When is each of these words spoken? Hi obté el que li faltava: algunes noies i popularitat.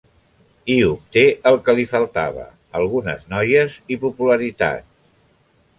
Hi 0.75 0.77
obté 0.91 1.23
el 1.51 1.59
que 1.67 1.75
li 1.81 1.85
faltava: 1.91 2.47
algunes 2.81 3.29
noies 3.35 3.79
i 3.97 4.01
popularitat. 4.07 4.91